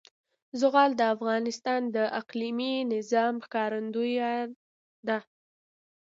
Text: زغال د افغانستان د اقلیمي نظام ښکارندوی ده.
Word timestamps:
زغال 0.59 0.91
د 0.97 1.01
افغانستان 1.15 1.81
د 1.95 1.97
اقلیمي 2.19 2.73
نظام 2.93 3.35
ښکارندوی 3.45 4.13
ده. 5.07 5.17